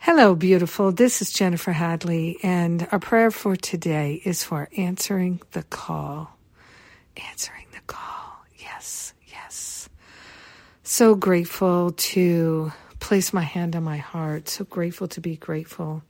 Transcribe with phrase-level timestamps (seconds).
[0.00, 0.92] Hello, beautiful.
[0.92, 6.38] This is Jennifer Hadley, and our prayer for today is for answering the call.
[7.30, 8.44] Answering the call.
[8.58, 9.88] Yes, yes.
[10.84, 14.48] So grateful to place my hand on my heart.
[14.48, 16.02] So grateful to be grateful.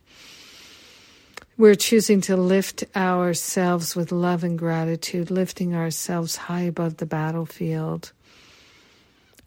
[1.57, 8.13] We're choosing to lift ourselves with love and gratitude, lifting ourselves high above the battlefield,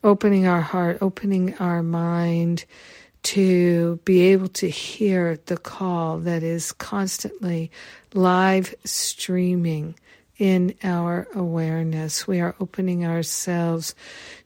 [0.04, 2.66] opening our heart, opening our mind
[3.24, 7.72] to be able to hear the call that is constantly
[8.14, 9.96] live streaming
[10.38, 12.28] in our awareness.
[12.28, 13.94] We are opening ourselves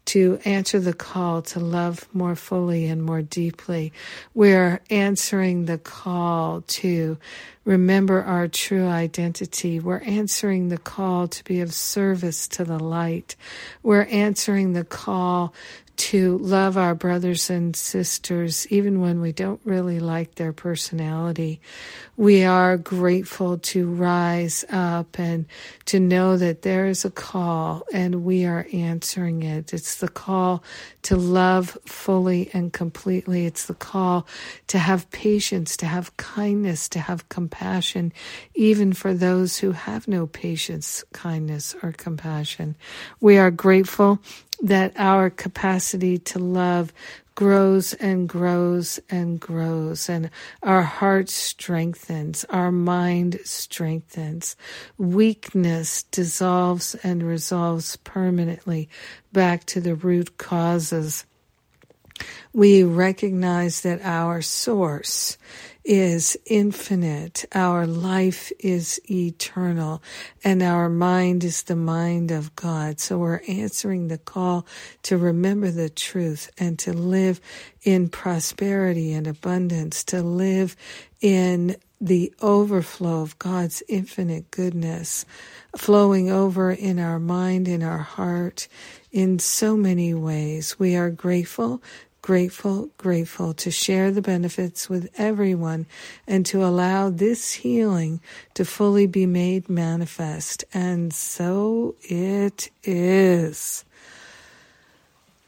[0.06, 3.92] to answer the call to love more fully and more deeply.
[4.34, 7.18] We're answering the call to
[7.64, 9.80] remember our true identity.
[9.80, 13.36] We're answering the call to be of service to the light.
[13.82, 15.54] We're answering the call
[15.98, 21.62] to love our brothers and sisters, even when we don't really like their personality.
[22.18, 25.46] We are grateful to rise up and
[25.86, 29.74] to know that there is a call and we are answering it.
[29.74, 30.64] It's the call
[31.04, 33.46] to love fully and completely.
[33.46, 34.28] It's the call
[34.68, 38.14] to have patience, to have kindness, to have compassion,
[38.54, 42.76] even for those who have no patience, kindness, or compassion.
[43.20, 44.20] We are grateful
[44.62, 46.94] that our capacity to love
[47.36, 50.30] grows and grows and grows, and
[50.64, 54.56] our heart strengthens, our mind strengthens.
[54.98, 58.90] Weakness dissolves and resolves permanently
[59.34, 61.26] back to the root causes.
[62.54, 65.38] We recognize that our source
[65.86, 67.46] is infinite.
[67.54, 70.04] Our life is eternal
[70.44, 73.00] and our mind is the mind of God.
[73.00, 74.68] So we're answering the call
[75.04, 77.40] to remember the truth and to live
[77.84, 80.76] in prosperity and abundance, to live
[81.22, 85.26] in the overflow of God's infinite goodness
[85.78, 88.68] flowing over in our mind, in our heart,
[89.12, 90.78] in so many ways.
[90.80, 91.82] We are grateful
[92.26, 95.86] grateful, grateful to share the benefits with everyone
[96.26, 98.20] and to allow this healing
[98.56, 100.64] to fully be made manifest.
[100.74, 103.86] And so it is.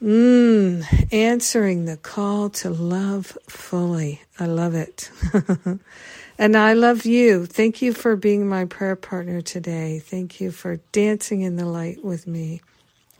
[0.00, 4.22] Mm, answering the call to love fully.
[4.38, 5.10] I love it.
[6.38, 7.44] and I love you.
[7.46, 9.98] Thank you for being my prayer partner today.
[9.98, 12.60] Thank you for dancing in the light with me.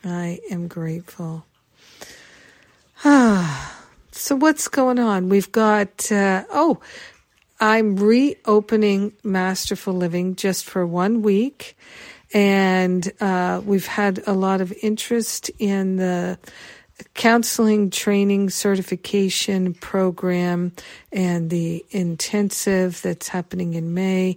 [0.04, 1.44] I am grateful.
[3.04, 5.28] Ah, so what's going on?
[5.28, 6.80] We've got, uh, oh,
[7.60, 11.76] I'm reopening Masterful Living just for one week.
[12.34, 16.38] And uh, we've had a lot of interest in the
[17.14, 20.72] counseling training certification program
[21.12, 24.36] and the intensive that's happening in May.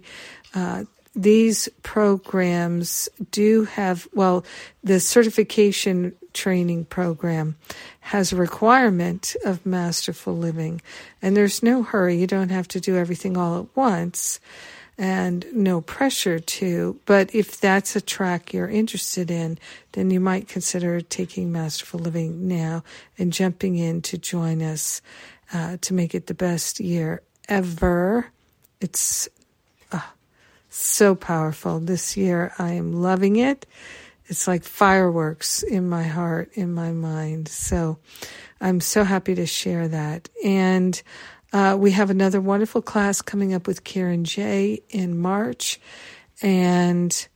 [0.54, 0.84] Uh,
[1.14, 4.44] these programs do have, well,
[4.82, 7.56] the certification training program
[8.00, 10.82] has a requirement of masterful living.
[11.20, 12.16] And there's no hurry.
[12.16, 14.40] You don't have to do everything all at once
[14.98, 16.98] and no pressure to.
[17.06, 19.58] But if that's a track you're interested in,
[19.92, 22.84] then you might consider taking masterful living now
[23.18, 25.00] and jumping in to join us
[25.52, 28.26] uh, to make it the best year ever.
[28.80, 29.28] It's
[29.90, 30.00] uh,
[30.70, 31.80] so powerful.
[31.80, 33.66] This year I am loving it
[34.32, 37.48] it's like fireworks in my heart, in my mind.
[37.48, 37.98] So
[38.62, 40.30] I'm so happy to share that.
[40.42, 41.00] And
[41.52, 45.78] uh, we have another wonderful class coming up with Karen J in March.
[46.40, 47.28] And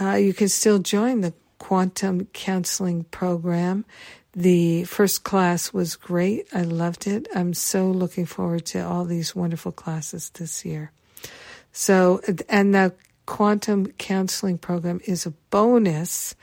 [0.00, 3.84] uh, you can still join the quantum counseling program.
[4.32, 6.48] The first class was great.
[6.54, 7.28] I loved it.
[7.34, 10.92] I'm so looking forward to all these wonderful classes this year.
[11.72, 12.94] So, and the
[13.26, 16.34] quantum counseling program is a bonus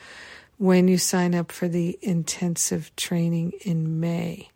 [0.57, 4.49] when you sign up for the intensive training in May.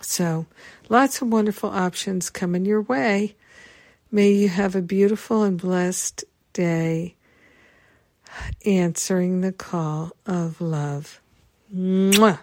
[0.00, 0.46] So,
[0.88, 3.36] lots of wonderful options coming your way.
[4.10, 7.14] May you have a beautiful and blessed day
[8.64, 11.20] answering the call of love.
[11.74, 12.38] Mwah.